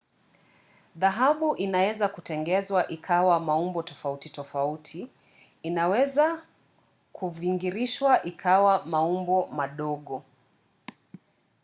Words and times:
dhahabu 1.01 1.47
inaweza 1.55 2.07
kutengenezwa 2.09 2.87
ikawa 2.87 3.39
maumbo 3.39 3.83
tofauti 3.83 4.29
tofauti. 4.29 5.09
inaweza 5.63 6.41
kuvingirishwa 7.13 8.23
ikawa 8.23 8.85
maumbo 8.85 9.47
madogo 9.47 10.23